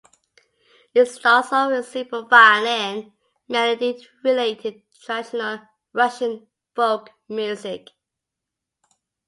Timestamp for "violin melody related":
2.25-4.81